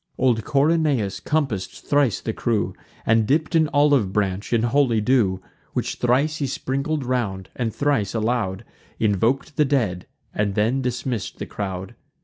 [0.17, 2.73] Old Corynaeus compass'd thrice the crew,
[3.05, 5.39] And dipp'd an olive branch in holy dew;
[5.73, 8.65] Which thrice he sprinkled round, and thrice aloud
[8.99, 11.93] Invok'd the dead, and then dismissed the crowd.